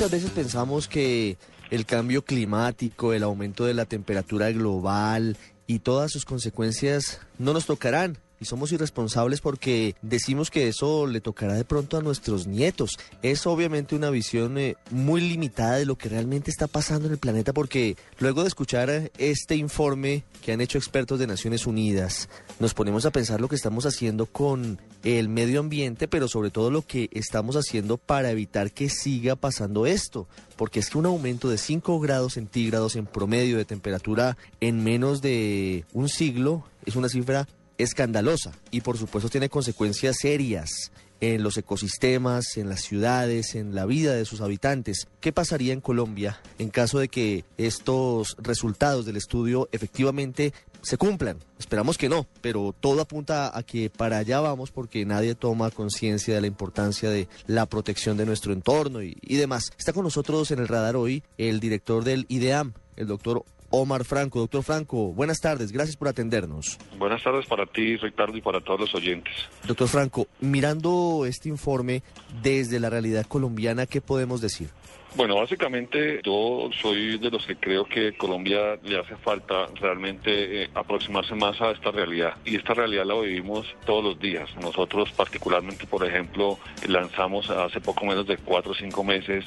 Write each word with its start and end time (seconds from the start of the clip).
Muchas 0.00 0.12
veces 0.12 0.30
pensamos 0.30 0.88
que 0.88 1.36
el 1.70 1.84
cambio 1.84 2.24
climático, 2.24 3.12
el 3.12 3.22
aumento 3.22 3.66
de 3.66 3.74
la 3.74 3.84
temperatura 3.84 4.50
global 4.50 5.36
y 5.66 5.80
todas 5.80 6.10
sus 6.10 6.24
consecuencias 6.24 7.20
no 7.36 7.52
nos 7.52 7.66
tocarán 7.66 8.16
y 8.40 8.46
somos 8.46 8.72
irresponsables 8.72 9.40
porque 9.40 9.94
decimos 10.00 10.50
que 10.50 10.66
eso 10.66 11.06
le 11.06 11.20
tocará 11.20 11.54
de 11.54 11.64
pronto 11.64 11.98
a 11.98 12.02
nuestros 12.02 12.46
nietos. 12.46 12.98
Es 13.22 13.46
obviamente 13.46 13.94
una 13.94 14.08
visión 14.10 14.56
eh, 14.58 14.76
muy 14.90 15.20
limitada 15.20 15.76
de 15.76 15.84
lo 15.84 15.96
que 15.96 16.08
realmente 16.08 16.50
está 16.50 16.66
pasando 16.66 17.06
en 17.06 17.12
el 17.12 17.18
planeta 17.18 17.52
porque 17.52 17.96
luego 18.18 18.42
de 18.42 18.48
escuchar 18.48 19.10
este 19.18 19.56
informe 19.56 20.24
que 20.42 20.52
han 20.52 20.62
hecho 20.62 20.78
expertos 20.78 21.18
de 21.18 21.26
Naciones 21.26 21.66
Unidas, 21.66 22.30
nos 22.58 22.72
ponemos 22.72 23.04
a 23.04 23.10
pensar 23.10 23.40
lo 23.40 23.48
que 23.48 23.56
estamos 23.56 23.84
haciendo 23.84 24.24
con 24.24 24.78
el 25.04 25.28
medio 25.28 25.60
ambiente, 25.60 26.08
pero 26.08 26.26
sobre 26.26 26.50
todo 26.50 26.70
lo 26.70 26.82
que 26.82 27.10
estamos 27.12 27.56
haciendo 27.56 27.98
para 27.98 28.30
evitar 28.30 28.72
que 28.72 28.88
siga 28.88 29.36
pasando 29.36 29.86
esto. 29.86 30.26
Porque 30.56 30.80
es 30.80 30.90
que 30.90 30.98
un 30.98 31.06
aumento 31.06 31.48
de 31.48 31.58
5 31.58 32.00
grados 32.00 32.34
centígrados 32.34 32.96
en 32.96 33.06
promedio 33.06 33.58
de 33.58 33.64
temperatura 33.64 34.36
en 34.60 34.82
menos 34.82 35.20
de 35.20 35.84
un 35.92 36.08
siglo 36.08 36.64
es 36.86 36.96
una 36.96 37.08
cifra 37.08 37.46
escandalosa 37.82 38.52
y 38.70 38.80
por 38.80 38.98
supuesto 38.98 39.28
tiene 39.28 39.48
consecuencias 39.48 40.16
serias 40.20 40.90
en 41.20 41.42
los 41.42 41.56
ecosistemas, 41.58 42.56
en 42.56 42.68
las 42.68 42.80
ciudades, 42.80 43.54
en 43.54 43.74
la 43.74 43.86
vida 43.86 44.14
de 44.14 44.24
sus 44.24 44.40
habitantes. 44.40 45.06
¿Qué 45.20 45.32
pasaría 45.32 45.72
en 45.72 45.80
Colombia 45.80 46.40
en 46.58 46.70
caso 46.70 46.98
de 46.98 47.08
que 47.08 47.44
estos 47.58 48.36
resultados 48.38 49.04
del 49.04 49.16
estudio 49.16 49.68
efectivamente 49.72 50.52
se 50.82 50.96
cumplan? 50.96 51.38
Esperamos 51.58 51.98
que 51.98 52.08
no, 52.08 52.26
pero 52.40 52.74
todo 52.78 53.02
apunta 53.02 53.56
a 53.56 53.62
que 53.62 53.90
para 53.90 54.18
allá 54.18 54.40
vamos 54.40 54.70
porque 54.70 55.04
nadie 55.04 55.34
toma 55.34 55.70
conciencia 55.70 56.34
de 56.34 56.40
la 56.40 56.46
importancia 56.46 57.10
de 57.10 57.28
la 57.46 57.66
protección 57.66 58.16
de 58.16 58.26
nuestro 58.26 58.52
entorno 58.52 59.02
y, 59.02 59.14
demás. 59.36 59.72
Está 59.78 59.92
con 59.92 60.04
nosotros 60.04 60.50
en 60.50 60.58
el 60.58 60.68
radar 60.68 60.96
hoy 60.96 61.22
el 61.38 61.60
director 61.60 62.04
del 62.04 62.24
IDEAM, 62.28 62.72
el 62.96 63.06
doctor 63.06 63.44
Omar 63.70 64.04
Franco. 64.04 64.40
Doctor 64.40 64.62
Franco, 64.62 65.12
buenas 65.12 65.40
tardes, 65.40 65.72
gracias 65.72 65.96
por 65.96 66.08
atendernos. 66.08 66.78
Buenas 66.98 67.22
tardes 67.22 67.46
para 67.46 67.66
ti, 67.66 67.96
Ricardo, 67.96 68.36
y 68.36 68.40
para 68.40 68.60
todos 68.60 68.80
los 68.80 68.94
oyentes. 68.94 69.34
Doctor 69.66 69.88
Franco, 69.88 70.26
mirando 70.40 71.24
este 71.26 71.48
informe 71.48 72.02
desde 72.42 72.80
la 72.80 72.90
realidad 72.90 73.26
colombiana, 73.26 73.86
¿qué 73.86 74.00
podemos 74.00 74.40
decir? 74.40 74.68
Bueno, 75.16 75.34
básicamente 75.36 76.20
yo 76.24 76.70
soy 76.80 77.18
de 77.18 77.30
los 77.30 77.44
que 77.44 77.56
creo 77.56 77.84
que 77.84 78.16
Colombia 78.16 78.78
le 78.84 78.96
hace 78.96 79.16
falta 79.16 79.66
realmente 79.74 80.62
eh, 80.62 80.70
aproximarse 80.72 81.34
más 81.34 81.60
a 81.60 81.72
esta 81.72 81.90
realidad 81.90 82.36
y 82.44 82.54
esta 82.54 82.74
realidad 82.74 83.04
la 83.04 83.14
vivimos 83.14 83.66
todos 83.84 84.04
los 84.04 84.20
días. 84.20 84.48
Nosotros 84.62 85.10
particularmente, 85.10 85.84
por 85.86 86.06
ejemplo, 86.06 86.58
lanzamos 86.86 87.50
hace 87.50 87.80
poco 87.80 88.04
menos 88.06 88.26
de 88.28 88.36
cuatro 88.36 88.70
o 88.70 88.74
cinco 88.74 89.02
meses 89.02 89.46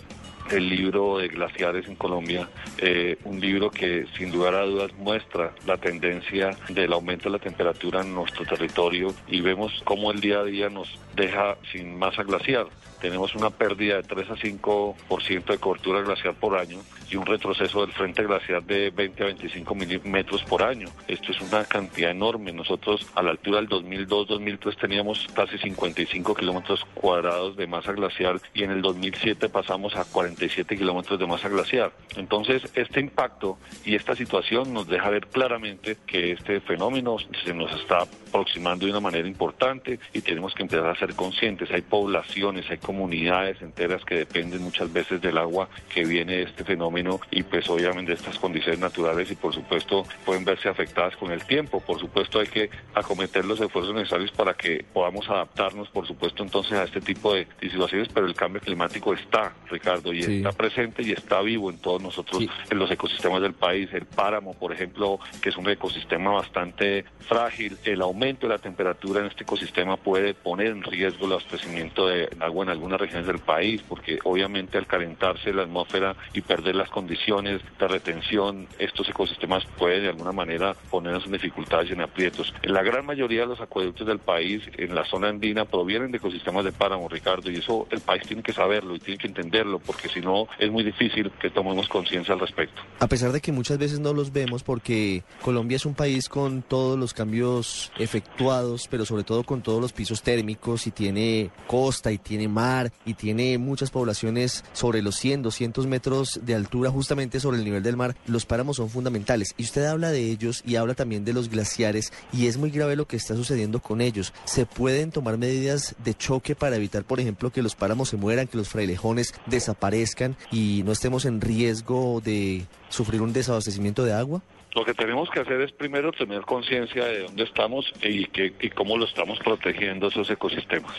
el 0.52 0.70
libro 0.70 1.18
de 1.18 1.28
glaciares 1.28 1.88
en 1.88 1.96
Colombia, 1.96 2.50
eh, 2.78 3.18
un 3.24 3.40
libro 3.40 3.70
que 3.70 4.06
sin 4.18 4.32
lugar 4.32 4.56
a 4.56 4.66
dudas 4.66 4.94
muestra 4.94 5.54
la 5.66 5.78
tendencia 5.78 6.52
del 6.70 6.94
aumento 6.94 7.26
de 7.26 7.38
la 7.38 7.44
temperatura 7.44 8.02
en 8.02 8.14
nuestro 8.14 8.46
territorio 8.46 9.14
y 9.28 9.42
vemos 9.42 9.82
cómo 9.84 10.12
el 10.12 10.20
día 10.20 10.40
a 10.40 10.44
día 10.44 10.70
nos 10.70 11.00
deja 11.16 11.58
sin 11.72 11.98
masa 11.98 12.24
glaciar. 12.24 12.68
Tenemos 13.04 13.36
una 13.36 13.50
pérdida 13.50 13.98
de 13.98 14.04
3 14.04 14.30
a 14.30 14.36
5% 14.36 15.44
de 15.44 15.58
cobertura 15.58 16.00
glaciar 16.00 16.36
por 16.36 16.58
año 16.58 16.80
y 17.12 17.18
un 17.18 17.26
retroceso 17.26 17.82
del 17.82 17.92
frente 17.92 18.24
glaciar 18.24 18.64
de 18.64 18.92
20 18.92 19.24
a 19.24 19.26
25 19.26 19.76
milímetros 19.76 20.42
por 20.44 20.64
año. 20.64 20.88
Esto 21.10 21.34
es 21.34 21.42
una 21.42 21.66
cantidad 21.66 22.12
enorme. 22.12 22.54
Nosotros 22.54 23.06
a 23.14 23.22
la 23.22 23.32
altura 23.32 23.58
del 23.58 23.68
2002-2003 23.68 24.78
teníamos 24.80 25.28
casi 25.36 25.58
55 25.58 26.34
kilómetros 26.34 26.86
cuadrados 26.94 27.58
de 27.58 27.68
masa 27.68 27.92
glacial 27.92 28.42
y 28.54 28.64
en 28.64 28.72
el 28.72 28.82
2007 28.82 29.50
pasamos 29.50 29.98
a 29.98 30.06
47 30.06 30.78
kilómetros 30.78 31.20
de 31.20 31.28
masa 31.28 31.50
glacial. 31.50 31.92
Entonces, 32.16 32.72
este 32.74 33.02
impacto 33.02 33.58
y 33.84 33.96
esta 33.96 34.16
situación 34.16 34.74
nos 34.74 34.88
deja 34.88 35.10
ver 35.10 35.28
claramente 35.28 35.98
que 36.08 36.32
este 36.32 36.62
fenómeno 36.62 37.18
se 37.44 37.54
nos 37.54 37.70
está 37.74 38.08
aproximando 38.34 38.86
de 38.86 38.92
una 38.92 39.00
manera 39.00 39.28
importante 39.28 40.00
y 40.12 40.22
tenemos 40.22 40.56
que 40.56 40.64
empezar 40.64 40.88
a 40.88 40.96
ser 40.96 41.14
conscientes. 41.14 41.70
Hay 41.70 41.84
poblaciones, 41.84 42.68
hay 42.72 42.80
comunidades 42.80 43.62
enteras 43.62 44.04
que 44.04 44.16
dependen 44.16 44.64
muchas 44.64 44.92
veces 44.92 45.22
del 45.22 45.38
agua 45.38 45.70
que 45.94 46.04
viene 46.04 46.38
de 46.38 46.44
este 46.44 46.64
fenómeno 46.64 47.20
y 47.30 47.44
pues 47.44 47.70
obviamente 47.70 48.14
estas 48.14 48.40
condiciones 48.40 48.80
naturales 48.80 49.30
y 49.30 49.36
por 49.36 49.54
supuesto 49.54 50.04
pueden 50.26 50.44
verse 50.46 50.68
afectadas 50.68 51.16
con 51.16 51.32
el 51.32 51.46
tiempo. 51.46 51.80
Por 51.80 52.00
supuesto 52.00 52.40
hay 52.40 52.48
que 52.48 52.72
acometer 52.96 53.46
los 53.46 53.62
esfuerzos 53.62 53.94
necesarios 53.94 54.32
para 54.32 54.56
que 54.56 54.84
podamos 54.92 55.30
adaptarnos, 55.30 55.90
por 55.90 56.08
supuesto, 56.08 56.42
entonces 56.42 56.74
a 56.74 56.86
este 56.86 57.02
tipo 57.02 57.36
de, 57.36 57.48
situaciones, 57.62 58.10
pero 58.12 58.26
el 58.26 58.34
cambio 58.34 58.62
climático 58.62 59.14
está, 59.14 59.54
Ricardo, 59.70 60.12
y 60.12 60.20
está 60.22 60.52
presente 60.52 61.04
y 61.04 61.12
está 61.12 61.42
vivo 61.42 61.70
en 61.70 61.78
todos 61.78 62.02
nosotros, 62.02 62.46
en 62.70 62.80
los 62.80 62.90
ecosistemas 62.90 63.42
del 63.42 63.54
país. 63.54 63.90
El 63.94 64.06
páramo, 64.06 64.54
por 64.54 64.74
ejemplo, 64.74 65.20
que 65.42 65.50
es 65.50 65.58
un 65.58 65.70
ecosistema 65.70 66.32
bastante 66.32 67.06
frágil, 67.20 67.78
el 67.84 68.02
aumento 68.02 68.23
de 68.24 68.48
la 68.48 68.58
temperatura 68.58 69.20
en 69.20 69.26
este 69.26 69.44
ecosistema 69.44 69.98
puede 69.98 70.34
poner 70.34 70.68
en 70.68 70.82
riesgo 70.82 71.26
el 71.26 71.34
abastecimiento 71.34 72.08
de 72.08 72.30
agua 72.40 72.64
en 72.64 72.70
algunas 72.70 72.98
regiones 72.98 73.28
del 73.28 73.40
país, 73.40 73.84
porque 73.88 74.18
obviamente 74.24 74.78
al 74.78 74.88
calentarse 74.88 75.52
la 75.52 75.64
atmósfera 75.64 76.16
y 76.34 76.40
perder 76.40 76.76
las 76.76 76.90
condiciones 76.90 77.60
de 77.78 77.88
retención, 77.88 78.66
estos 78.80 79.10
ecosistemas 79.10 79.66
pueden 79.78 80.04
de 80.04 80.10
alguna 80.10 80.32
manera 80.32 80.74
ponernos 80.90 81.26
en 81.26 81.34
dificultades 81.34 81.90
y 81.90 81.94
en 81.94 82.02
aprietos. 82.02 82.54
La 82.64 82.82
gran 82.82 83.06
mayoría 83.06 83.42
de 83.42 83.48
los 83.48 83.60
acueductos 83.60 84.08
del 84.08 84.20
país, 84.20 84.64
en 84.78 84.96
la 84.96 85.04
zona 85.04 85.28
andina, 85.28 85.66
provienen 85.66 86.12
de 86.12 86.18
ecosistemas 86.18 86.64
de 86.64 86.72
páramo, 86.72 87.10
Ricardo, 87.10 87.52
y 87.52 87.58
eso 87.58 87.88
el 87.92 88.00
país 88.00 88.24
tiene 88.26 88.42
que 88.42 88.54
saberlo 88.54 88.96
y 88.96 89.00
tiene 89.00 89.18
que 89.18 89.28
entenderlo, 89.28 89.80
porque 89.80 90.08
si 90.08 90.22
no 90.22 90.48
es 90.60 90.72
muy 90.72 90.86
difícil 90.86 91.30
que 91.42 91.50
tomemos 91.50 91.90
conciencia 91.90 92.34
al 92.34 92.40
respecto. 92.40 92.82
A 93.02 93.08
pesar 93.08 93.34
de 93.34 93.42
que 93.42 93.52
muchas 93.52 93.78
veces 93.78 94.00
no 94.00 94.14
los 94.14 94.32
vemos, 94.32 94.64
porque 94.64 95.24
Colombia 95.42 95.76
es 95.76 95.86
un 95.86 95.94
país 95.94 96.30
con 96.30 96.62
todos 96.62 96.98
los 96.98 97.14
cambios 97.14 97.92
efectuados, 98.14 98.88
pero 98.90 99.06
sobre 99.06 99.24
todo 99.24 99.44
con 99.44 99.64
todos 99.64 99.82
los 99.82 99.92
pisos 99.92 100.22
térmicos 100.22 100.86
y 100.86 100.92
tiene 100.92 101.50
costa 101.66 102.12
y 102.12 102.20
tiene 102.20 102.48
mar 102.48 102.92
y 103.06 103.16
tiene 103.16 103.58
muchas 103.58 103.90
poblaciones 103.90 104.64
sobre 104.74 105.02
los 105.02 105.16
100, 105.16 105.42
200 105.42 105.88
metros 105.88 106.40
de 106.44 106.54
altura 106.54 106.92
justamente 106.92 107.40
sobre 107.40 107.58
el 107.58 107.64
nivel 107.64 107.82
del 107.82 107.98
mar, 107.98 108.16
los 108.28 108.46
páramos 108.46 108.78
son 108.78 108.90
fundamentales. 108.90 109.56
Y 109.58 109.64
usted 109.64 109.86
habla 109.86 110.12
de 110.12 110.30
ellos 110.30 110.62
y 110.66 110.76
habla 110.76 110.94
también 110.94 111.26
de 111.26 111.34
los 111.34 111.50
glaciares 111.50 112.14
y 112.32 112.46
es 112.46 112.58
muy 112.58 112.70
grave 112.70 112.96
lo 112.96 113.08
que 113.08 113.18
está 113.18 113.36
sucediendo 113.36 113.82
con 113.82 114.00
ellos. 114.00 114.32
¿Se 114.46 114.68
pueden 114.68 115.10
tomar 115.12 115.38
medidas 115.40 115.96
de 116.04 116.14
choque 116.14 116.56
para 116.56 116.76
evitar, 116.76 117.04
por 117.04 117.20
ejemplo, 117.20 117.52
que 117.52 117.64
los 117.64 117.76
páramos 117.76 118.10
se 118.10 118.18
mueran, 118.18 118.48
que 118.48 118.58
los 118.58 118.70
frailejones 118.70 119.34
desaparezcan 119.48 120.38
y 120.52 120.84
no 120.86 120.92
estemos 120.92 121.26
en 121.26 121.42
riesgo 121.42 122.22
de 122.24 122.68
sufrir 122.90 123.24
un 123.24 123.34
desabastecimiento 123.34 124.04
de 124.06 124.14
agua? 124.14 124.44
Lo 124.76 124.84
que 124.84 124.96
tenemos 124.96 125.30
que 125.30 125.40
hacer 125.40 125.62
es 125.62 125.72
primero 125.72 126.12
tener 126.12 126.42
conciencia 126.42 127.06
de 127.06 127.20
dónde 127.20 127.44
estamos 127.44 127.94
y, 128.02 128.26
que, 128.26 128.54
y 128.60 128.70
cómo 128.72 128.98
lo 128.98 129.06
estamos 129.06 129.38
protegiendo 129.40 130.08
esos 130.08 130.30
ecosistemas. 130.32 130.96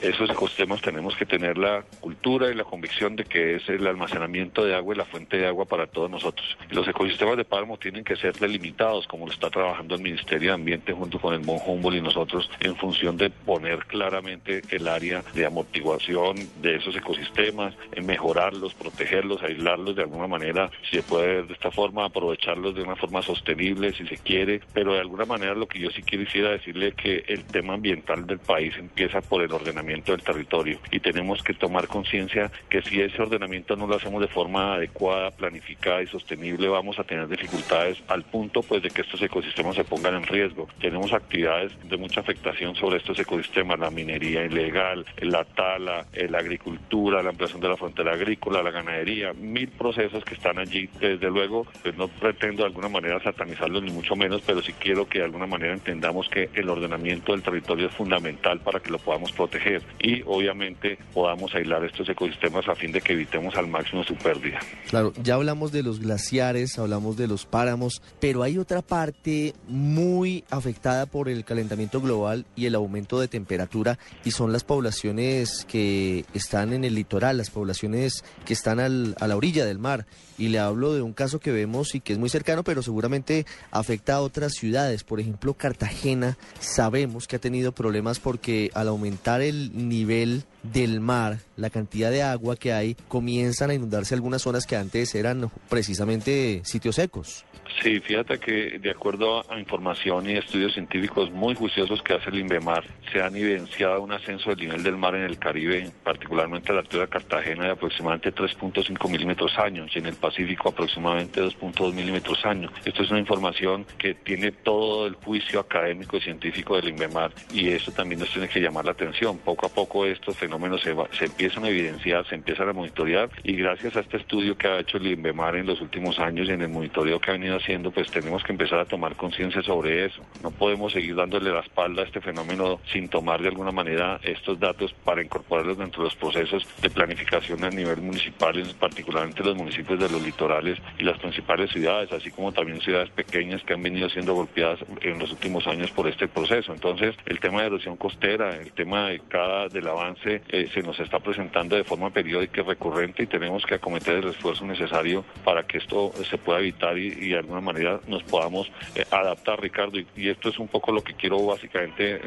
Esos 0.00 0.30
ecosistemas 0.30 0.80
tenemos 0.80 1.14
que 1.16 1.26
tener 1.26 1.58
la 1.58 1.84
cultura 2.00 2.50
y 2.50 2.54
la 2.54 2.64
convicción 2.64 3.16
de 3.16 3.24
que 3.24 3.56
es 3.56 3.68
el 3.68 3.86
almacenamiento 3.86 4.64
de 4.64 4.74
agua 4.74 4.94
y 4.94 4.98
la 4.98 5.04
fuente 5.04 5.36
de 5.36 5.46
agua 5.46 5.66
para 5.66 5.86
todos 5.86 6.10
nosotros. 6.10 6.56
los 6.70 6.88
ecosistemas 6.88 7.36
de 7.36 7.44
páramo 7.44 7.76
tienen 7.76 8.04
que 8.04 8.16
ser 8.16 8.34
delimitados, 8.38 9.06
como 9.06 9.26
lo 9.26 9.32
está 9.32 9.50
trabajando 9.50 9.96
el 9.96 10.02
Ministerio 10.02 10.50
de 10.50 10.54
Ambiente 10.54 10.94
junto 10.94 11.18
con 11.18 11.34
el 11.34 11.40
Mon 11.40 11.58
Humboldt 11.64 11.98
y 11.98 12.00
nosotros, 12.00 12.50
en 12.60 12.74
función 12.76 13.18
de 13.18 13.28
poner 13.28 13.80
claramente 13.86 14.62
el 14.70 14.88
área 14.88 15.22
de 15.34 15.44
amortiguación 15.44 16.36
de 16.62 16.76
esos 16.76 16.96
ecosistemas, 16.96 17.74
en 17.92 18.06
mejorarlos, 18.06 18.72
protegerlos, 18.72 19.42
aislarlos 19.42 19.96
de 19.96 20.02
alguna 20.02 20.26
manera, 20.26 20.70
si 20.88 20.96
se 20.96 21.02
puede 21.02 21.42
de 21.42 21.52
esta 21.52 21.70
forma, 21.70 22.06
aprovecharlos 22.06 22.74
de 22.74 22.82
una 22.82 22.96
forma 22.96 23.09
forma 23.10 23.22
sostenible, 23.22 23.92
si 23.92 24.06
se 24.06 24.16
quiere, 24.18 24.60
pero 24.72 24.94
de 24.94 25.00
alguna 25.00 25.24
manera 25.24 25.54
lo 25.54 25.66
que 25.66 25.80
yo 25.80 25.90
sí 25.90 26.02
quisiera 26.02 26.50
decirle 26.50 26.92
que 26.92 27.24
el 27.26 27.44
tema 27.44 27.74
ambiental 27.74 28.24
del 28.24 28.38
país 28.38 28.72
empieza 28.78 29.20
por 29.20 29.42
el 29.42 29.50
ordenamiento 29.50 30.12
del 30.12 30.22
territorio 30.22 30.78
y 30.92 31.00
tenemos 31.00 31.42
que 31.42 31.54
tomar 31.54 31.88
conciencia 31.88 32.52
que 32.68 32.82
si 32.82 33.00
ese 33.00 33.20
ordenamiento 33.20 33.74
no 33.74 33.88
lo 33.88 33.96
hacemos 33.96 34.20
de 34.20 34.28
forma 34.28 34.74
adecuada, 34.74 35.32
planificada 35.32 36.02
y 36.02 36.06
sostenible, 36.06 36.68
vamos 36.68 37.00
a 37.00 37.04
tener 37.04 37.26
dificultades 37.26 38.00
al 38.06 38.22
punto 38.22 38.62
pues 38.62 38.80
de 38.80 38.90
que 38.90 39.02
estos 39.02 39.20
ecosistemas 39.20 39.74
se 39.74 39.82
pongan 39.82 40.14
en 40.14 40.22
riesgo. 40.22 40.68
Tenemos 40.80 41.12
actividades 41.12 41.72
de 41.88 41.96
mucha 41.96 42.20
afectación 42.20 42.76
sobre 42.76 42.98
estos 42.98 43.18
ecosistemas, 43.18 43.80
la 43.80 43.90
minería 43.90 44.44
ilegal, 44.44 45.04
la 45.20 45.44
tala, 45.44 46.06
la 46.12 46.38
agricultura, 46.38 47.24
la 47.24 47.30
ampliación 47.30 47.60
de 47.60 47.68
la 47.70 47.76
frontera 47.76 48.12
agrícola, 48.12 48.62
la 48.62 48.70
ganadería, 48.70 49.32
mil 49.32 49.68
procesos 49.68 50.24
que 50.24 50.34
están 50.34 50.58
allí. 50.58 50.88
Desde 51.00 51.28
luego, 51.28 51.66
pues 51.82 51.96
no 51.96 52.06
pretendo 52.06 52.62
de 52.62 52.68
alguna 52.68 52.88
manera 52.88 52.99
satanizarlos 53.22 53.82
ni 53.82 53.90
mucho 53.90 54.16
menos, 54.16 54.42
pero 54.46 54.62
sí 54.62 54.72
quiero 54.72 55.08
que 55.08 55.18
de 55.18 55.24
alguna 55.24 55.46
manera 55.46 55.72
entendamos 55.72 56.28
que 56.28 56.50
el 56.54 56.68
ordenamiento 56.68 57.32
del 57.32 57.42
territorio 57.42 57.88
es 57.88 57.94
fundamental 57.94 58.60
para 58.60 58.80
que 58.80 58.90
lo 58.90 58.98
podamos 58.98 59.32
proteger 59.32 59.82
y 59.98 60.22
obviamente 60.22 60.98
podamos 61.12 61.54
aislar 61.54 61.84
estos 61.84 62.08
ecosistemas 62.08 62.68
a 62.68 62.74
fin 62.74 62.92
de 62.92 63.00
que 63.00 63.12
evitemos 63.12 63.54
al 63.56 63.66
máximo 63.68 64.04
su 64.04 64.14
pérdida. 64.16 64.60
Claro, 64.88 65.12
ya 65.22 65.34
hablamos 65.34 65.72
de 65.72 65.82
los 65.82 66.00
glaciares, 66.00 66.78
hablamos 66.78 67.16
de 67.16 67.26
los 67.26 67.46
páramos, 67.46 68.02
pero 68.20 68.42
hay 68.42 68.58
otra 68.58 68.82
parte 68.82 69.54
muy 69.68 70.44
afectada 70.50 71.06
por 71.06 71.28
el 71.28 71.44
calentamiento 71.44 72.00
global 72.00 72.46
y 72.56 72.66
el 72.66 72.74
aumento 72.74 73.20
de 73.20 73.28
temperatura 73.28 73.98
y 74.24 74.30
son 74.30 74.52
las 74.52 74.64
poblaciones 74.64 75.64
que 75.68 76.24
están 76.34 76.72
en 76.72 76.84
el 76.84 76.94
litoral, 76.94 77.38
las 77.38 77.50
poblaciones 77.50 78.24
que 78.44 78.52
están 78.52 78.80
al, 78.80 79.14
a 79.20 79.26
la 79.26 79.36
orilla 79.36 79.64
del 79.64 79.78
mar. 79.78 80.06
Y 80.38 80.48
le 80.48 80.58
hablo 80.58 80.94
de 80.94 81.02
un 81.02 81.12
caso 81.12 81.38
que 81.38 81.52
vemos 81.52 81.94
y 81.94 82.00
que 82.00 82.14
es 82.14 82.18
muy 82.18 82.30
cercano, 82.30 82.64
pero 82.64 82.82
seguramente 82.90 83.46
afecta 83.70 84.14
a 84.14 84.20
otras 84.20 84.54
ciudades. 84.54 85.04
Por 85.04 85.20
ejemplo, 85.20 85.54
Cartagena 85.54 86.36
sabemos 86.58 87.28
que 87.28 87.36
ha 87.36 87.38
tenido 87.38 87.70
problemas 87.70 88.18
porque 88.18 88.70
al 88.74 88.88
aumentar 88.88 89.42
el 89.42 89.88
nivel 89.88 90.42
del 90.64 91.00
mar, 91.00 91.38
la 91.56 91.70
cantidad 91.70 92.10
de 92.10 92.24
agua 92.24 92.56
que 92.56 92.72
hay, 92.72 92.96
comienzan 93.06 93.70
a 93.70 93.74
inundarse 93.74 94.14
algunas 94.14 94.42
zonas 94.42 94.66
que 94.66 94.76
antes 94.76 95.14
eran 95.14 95.50
precisamente 95.68 96.62
sitios 96.64 96.96
secos. 96.96 97.44
Sí, 97.78 97.98
fíjate 98.00 98.38
que 98.38 98.78
de 98.78 98.90
acuerdo 98.90 99.44
a 99.50 99.58
información 99.58 100.28
y 100.28 100.34
estudios 100.34 100.74
científicos 100.74 101.30
muy 101.30 101.54
juiciosos 101.54 102.02
que 102.02 102.14
hace 102.14 102.28
el 102.28 102.40
INVEMAR, 102.40 102.84
se 103.10 103.22
han 103.22 103.34
evidenciado 103.34 104.02
un 104.02 104.12
ascenso 104.12 104.50
del 104.50 104.58
nivel 104.58 104.82
del 104.82 104.96
mar 104.96 105.14
en 105.14 105.22
el 105.22 105.38
Caribe, 105.38 105.90
particularmente 106.04 106.72
a 106.72 106.74
la 106.74 106.80
altura 106.80 107.04
de 107.04 107.08
Cartagena, 107.08 107.64
de 107.64 107.70
aproximadamente 107.70 108.34
3.5 108.34 109.10
milímetros 109.10 109.58
años 109.58 109.90
y 109.94 109.98
en 109.98 110.06
el 110.06 110.14
Pacífico 110.14 110.68
aproximadamente 110.68 111.42
2.2 111.42 111.94
milímetros 111.94 112.44
años. 112.44 112.70
Esto 112.84 113.02
es 113.02 113.10
una 113.10 113.20
información 113.20 113.86
que 113.96 114.14
tiene 114.14 114.52
todo 114.52 115.06
el 115.06 115.14
juicio 115.14 115.60
académico 115.60 116.16
y 116.16 116.20
científico 116.20 116.76
del 116.76 116.88
INVEMAR 116.88 117.32
y 117.52 117.68
eso 117.68 117.92
también 117.92 118.20
nos 118.20 118.30
tiene 118.30 118.48
que 118.48 118.60
llamar 118.60 118.84
la 118.84 118.92
atención. 118.92 119.38
Poco 119.38 119.66
a 119.66 119.70
poco 119.70 120.04
estos 120.04 120.36
fenómenos 120.36 120.82
se, 120.82 120.94
se 121.12 121.26
empiezan 121.26 121.64
a 121.64 121.68
evidenciar, 121.68 122.26
se 122.28 122.34
empiezan 122.34 122.68
a 122.68 122.72
monitorear 122.72 123.30
y 123.42 123.54
gracias 123.54 123.96
a 123.96 124.00
este 124.00 124.18
estudio 124.18 124.58
que 124.58 124.68
ha 124.68 124.80
hecho 124.80 124.98
el 124.98 125.06
INVEMAR 125.06 125.56
en 125.56 125.66
los 125.66 125.80
últimos 125.80 126.18
años 126.18 126.48
y 126.48 126.52
en 126.52 126.62
el 126.62 126.68
monitoreo 126.68 127.20
que 127.20 127.30
ha 127.30 127.34
venido 127.34 127.59
haciendo, 127.60 127.90
pues 127.90 128.10
tenemos 128.10 128.42
que 128.42 128.52
empezar 128.52 128.78
a 128.78 128.84
tomar 128.84 129.16
conciencia 129.16 129.62
sobre 129.62 130.06
eso. 130.06 130.22
No 130.42 130.50
podemos 130.50 130.92
seguir 130.92 131.14
dándole 131.14 131.50
la 131.50 131.60
espalda 131.60 132.02
a 132.02 132.06
este 132.06 132.20
fenómeno 132.20 132.80
sin 132.92 133.08
tomar 133.08 133.40
de 133.42 133.48
alguna 133.48 133.72
manera 133.72 134.18
estos 134.22 134.58
datos 134.58 134.92
para 135.04 135.22
incorporarlos 135.22 135.78
dentro 135.78 136.02
de 136.02 136.08
los 136.08 136.16
procesos 136.16 136.66
de 136.80 136.90
planificación 136.90 137.64
a 137.64 137.70
nivel 137.70 137.98
municipal, 137.98 138.62
particularmente 138.78 139.44
los 139.44 139.56
municipios 139.56 139.98
de 139.98 140.08
los 140.08 140.22
litorales 140.22 140.78
y 140.98 141.04
las 141.04 141.18
principales 141.18 141.70
ciudades, 141.70 142.12
así 142.12 142.30
como 142.30 142.52
también 142.52 142.80
ciudades 142.80 143.10
pequeñas 143.10 143.62
que 143.62 143.74
han 143.74 143.82
venido 143.82 144.08
siendo 144.08 144.34
golpeadas 144.34 144.80
en 145.02 145.18
los 145.18 145.30
últimos 145.32 145.66
años 145.66 145.90
por 145.90 146.08
este 146.08 146.28
proceso. 146.28 146.72
Entonces, 146.72 147.14
el 147.26 147.40
tema 147.40 147.60
de 147.60 147.66
erosión 147.68 147.96
costera, 147.96 148.56
el 148.56 148.72
tema 148.72 149.08
de 149.08 149.20
cada 149.28 149.68
del 149.68 149.88
avance 149.88 150.42
eh, 150.48 150.68
se 150.72 150.82
nos 150.82 150.98
está 151.00 151.18
presentando 151.20 151.76
de 151.76 151.84
forma 151.84 152.10
periódica 152.10 152.60
y 152.60 152.64
recurrente 152.64 153.22
y 153.22 153.26
tenemos 153.26 153.64
que 153.64 153.74
acometer 153.74 154.16
el 154.16 154.28
esfuerzo 154.30 154.64
necesario 154.64 155.24
para 155.44 155.64
que 155.64 155.78
esto 155.78 156.12
se 156.28 156.38
pueda 156.38 156.60
evitar 156.60 156.96
y, 156.98 157.12
y 157.20 157.34
alguna 157.50 157.72
manera 157.72 158.00
nos 158.06 158.22
podamos 158.22 158.70
eh, 158.94 159.04
adaptar, 159.10 159.60
Ricardo. 159.60 159.98
Y, 159.98 160.28
esto 160.28 160.48
es 160.48 160.58
un 160.58 160.68
poco 160.68 160.92
lo 160.92 161.02
que 161.02 161.14
quiero 161.14 161.44
básicamente 161.44 162.20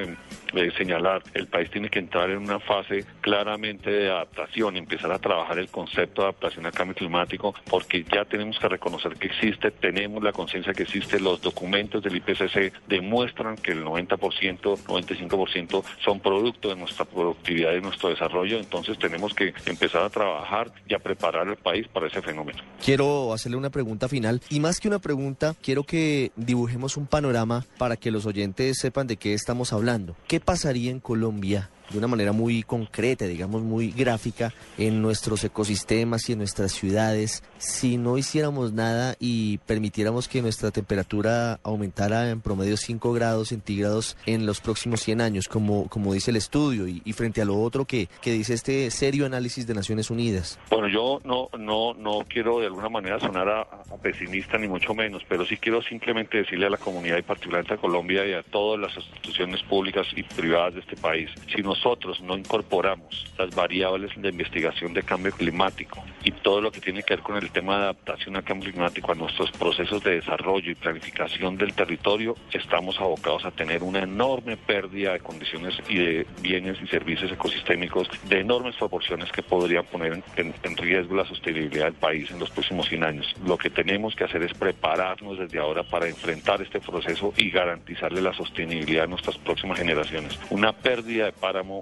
eh, 0.54 0.72
señalar. 0.78 1.24
El 1.34 1.48
país 1.48 1.70
tiene 1.72 1.90
que 1.90 2.00
entrar 2.00 2.30
en 2.30 2.38
una 2.38 2.60
fase 2.60 3.06
claramente 3.22 3.90
de 3.90 4.10
adaptación, 4.10 4.78
empezar 4.78 5.12
a 5.12 5.20
trabajar 5.20 5.58
el 5.60 5.70
concepto 5.70 6.22
de 6.22 6.28
adaptación 6.30 6.66
al 6.66 6.74
cambio 6.74 6.96
climático, 6.96 7.56
porque 7.70 8.04
ya 8.04 8.26
tenemos 8.26 8.60
que 8.60 8.68
reconocer 8.68 9.16
que 9.16 9.28
existe, 9.28 9.72
tenemos 9.72 10.22
la 10.24 10.32
conciencia 10.32 10.74
que 10.74 10.84
existe, 10.84 11.20
los 11.20 11.42
documentos 11.42 12.04
del 12.04 12.16
IPCC 12.18 12.74
demuestran 12.88 13.56
que 13.58 13.72
el 13.72 13.84
90%, 13.84 14.18
95% 14.18 15.84
son 16.04 16.20
producto 16.20 16.70
de 16.70 16.76
nuestra 16.76 17.06
productividad 17.06 17.74
y 17.74 17.82
nuestro 17.82 18.10
desarrollo, 18.10 18.58
entonces 18.60 18.98
tenemos 19.00 19.34
que 19.34 19.54
empezar 19.66 20.04
a 20.04 20.10
trabajar 20.10 20.72
y 20.88 20.94
a 20.94 21.00
preparar 21.00 21.48
el 21.48 21.58
país 21.58 21.88
para 21.88 22.08
ese 22.08 22.22
fenómeno. 22.22 22.60
Quiero 22.84 23.34
hacerle 23.34 23.58
una 23.58 23.70
pregunta 23.70 24.08
final 24.08 24.42
y 24.50 24.60
más 24.60 24.80
que 24.80 24.88
una 24.88 25.00
pregunta, 25.00 25.13
quiero 25.62 25.84
que 25.84 26.32
dibujemos 26.36 26.98
un 26.98 27.08
panorama 27.08 27.66
para 27.78 27.96
que 27.96 28.12
los 28.12 28.26
oyentes 28.26 28.78
sepan 28.80 29.08
de 29.08 29.18
qué 29.18 29.34
estamos 29.34 29.74
hablando. 29.74 30.16
¿Qué 30.28 30.40
pasaría 30.40 30.92
en 30.92 31.00
Colombia 31.00 31.70
de 31.94 32.00
una 32.00 32.08
manera 32.08 32.32
muy 32.32 32.64
concreta, 32.64 33.26
digamos 33.26 33.62
muy 33.62 33.92
gráfica, 33.92 34.54
en 34.78 35.02
nuestros 35.02 35.44
ecosistemas 35.44 36.28
y 36.28 36.34
en 36.34 36.40
nuestras 36.40 36.74
ciudades, 36.74 37.44
si 37.58 37.98
no 37.98 38.18
hiciéramos 38.18 38.74
nada 38.74 39.16
y 39.20 39.60
permitiéramos 39.60 40.28
que 40.28 40.42
nuestra 40.42 40.72
temperatura 40.72 41.60
aumentara 41.64 42.30
en 42.30 42.42
promedio 42.42 42.76
5 42.76 43.14
grados 43.14 43.50
centígrados 43.50 44.18
en 44.26 44.46
los 44.46 44.60
próximos 44.60 45.02
100 45.02 45.22
años, 45.22 45.48
como, 45.48 45.88
como 45.88 46.14
dice 46.14 46.32
el 46.32 46.38
estudio, 46.38 46.88
y, 46.88 47.14
frente 47.14 47.44
a 47.44 47.46
lo 47.46 47.62
otro 47.62 47.86
que, 47.86 48.08
que, 48.22 48.32
dice 48.32 48.56
este 48.56 48.90
serio 48.90 49.28
análisis 49.28 49.68
de 49.68 49.76
Naciones 49.76 50.10
Unidas? 50.10 50.60
Bueno, 50.72 50.88
yo 50.88 51.22
no, 51.24 51.50
no, 51.58 51.94
no 51.94 52.26
quiero 52.28 52.60
de 52.60 52.66
alguna 52.66 52.90
manera 52.90 53.20
sonar 53.20 53.48
a, 53.48 53.68
pesimista 54.02 54.58
ni 54.58 54.68
mucho 54.68 54.96
menos, 54.96 55.22
pero 55.30 55.46
sí 55.46 55.58
quiero 55.58 55.82
simplemente 55.84 56.38
decirle 56.40 56.66
a 56.66 56.70
la 56.72 56.78
comunidad 56.78 57.18
y 57.20 57.22
particularmente 57.22 57.76
a 57.76 57.78
Colombia 57.78 58.26
y 58.26 58.34
a 58.34 58.42
todas 58.42 58.80
las 58.80 58.96
instituciones 58.98 59.62
públicas 59.64 60.08
y 60.16 60.24
privadas 60.24 60.74
de 60.74 60.80
este 60.82 60.96
país, 60.98 61.30
si 61.54 61.62
nosotros 61.84 62.22
no 62.22 62.38
incorporamos 62.38 63.26
las 63.38 63.54
variables 63.54 64.12
de 64.16 64.30
investigación 64.30 64.94
de 64.94 65.04
cambio 65.04 65.34
climático 65.34 66.02
y 66.24 66.32
todo 66.32 66.62
lo 66.62 66.72
que 66.72 66.80
tiene 66.80 67.04
que 67.04 67.16
ver 67.16 67.24
con 67.24 67.36
el 67.36 67.52
tema 67.52 67.76
de 67.76 67.84
adaptación 67.84 68.38
al 68.38 68.46
cambio 68.46 68.72
climático 68.72 69.12
a 69.12 69.16
nuestros 69.16 69.52
procesos 69.52 70.02
de 70.02 70.16
desarrollo 70.16 70.72
y 70.72 70.76
planificación 70.76 71.58
del 71.58 71.74
territorio, 71.74 72.38
estamos 72.54 72.98
abocados 73.02 73.44
a 73.44 73.52
tener 73.52 73.84
una 73.84 74.00
enorme 74.00 74.56
pérdida 74.56 75.12
de 75.12 75.20
condiciones 75.20 75.76
y 75.90 75.98
de 75.98 76.28
bienes 76.42 76.78
y 76.82 76.88
servicios 76.88 77.30
ecosistémicos 77.34 78.08
de 78.30 78.40
enormes 78.40 78.78
proporciones 78.78 79.30
que 79.34 79.44
podrían 79.44 79.84
poner 79.86 80.14
en, 80.14 80.24
en, 80.38 80.54
en 80.64 80.78
riesgo 80.78 81.18
la 81.18 81.26
sostenibilidad 81.26 81.86
del 81.86 81.96
país 81.96 82.32
en 82.32 82.40
los 82.40 82.50
próximos 82.52 82.88
100 82.88 83.04
años. 83.04 83.36
Lo 83.46 83.58
que 83.58 83.70
tenemos 83.70 84.16
que 84.16 84.24
hacer 84.24 84.42
es 84.44 84.54
prepararnos 84.54 85.38
desde 85.38 85.60
ahora 85.60 85.84
para 85.84 86.08
enfrentar 86.08 86.62
este 86.62 86.80
proceso 86.80 87.34
y 87.36 87.50
garantizarle 87.50 88.22
la 88.22 88.34
sostenibilidad 88.34 89.04
a 89.04 89.08
nuestras 89.08 89.38
próximas 89.40 89.78
generaciones. 89.78 90.40
Una 90.50 90.72
pérdida 90.72 91.26
de 91.26 91.34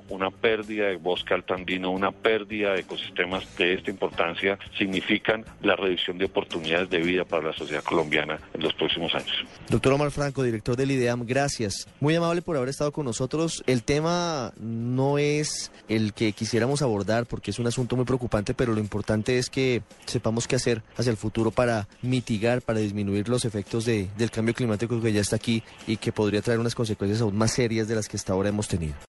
una 0.09 0.31
pérdida 0.31 0.87
de 0.87 0.97
bosque 0.97 1.33
altandino, 1.33 1.91
una 1.91 2.11
pérdida 2.11 2.73
de 2.73 2.81
ecosistemas 2.81 3.45
de 3.57 3.73
esta 3.73 3.91
importancia 3.91 4.57
significan 4.77 5.45
la 5.61 5.75
reducción 5.75 6.17
de 6.17 6.25
oportunidades 6.25 6.89
de 6.89 6.99
vida 6.99 7.25
para 7.25 7.47
la 7.47 7.53
sociedad 7.53 7.83
colombiana 7.83 8.39
en 8.53 8.61
los 8.61 8.73
próximos 8.73 9.13
años. 9.15 9.45
Doctor 9.69 9.93
Omar 9.93 10.11
Franco, 10.11 10.43
director 10.43 10.75
del 10.75 10.91
IDEAM, 10.91 11.25
gracias. 11.25 11.87
Muy 11.99 12.15
amable 12.15 12.41
por 12.41 12.57
haber 12.57 12.69
estado 12.69 12.91
con 12.91 13.05
nosotros. 13.05 13.63
El 13.67 13.83
tema 13.83 14.53
no 14.59 15.17
es 15.17 15.71
el 15.87 16.13
que 16.13 16.33
quisiéramos 16.33 16.81
abordar 16.81 17.25
porque 17.25 17.51
es 17.51 17.59
un 17.59 17.67
asunto 17.67 17.95
muy 17.95 18.05
preocupante, 18.05 18.53
pero 18.53 18.73
lo 18.73 18.79
importante 18.79 19.37
es 19.37 19.49
que 19.49 19.81
sepamos 20.05 20.47
qué 20.47 20.55
hacer 20.55 20.81
hacia 20.97 21.11
el 21.11 21.17
futuro 21.17 21.51
para 21.51 21.87
mitigar, 22.01 22.61
para 22.61 22.79
disminuir 22.79 23.29
los 23.29 23.45
efectos 23.45 23.85
de, 23.85 24.09
del 24.17 24.31
cambio 24.31 24.53
climático 24.53 25.01
que 25.01 25.13
ya 25.13 25.21
está 25.21 25.35
aquí 25.35 25.63
y 25.87 25.97
que 25.97 26.11
podría 26.11 26.41
traer 26.41 26.59
unas 26.59 26.75
consecuencias 26.75 27.21
aún 27.21 27.37
más 27.37 27.51
serias 27.51 27.87
de 27.87 27.95
las 27.95 28.07
que 28.07 28.17
hasta 28.17 28.33
ahora 28.33 28.49
hemos 28.49 28.67
tenido. 28.67 28.95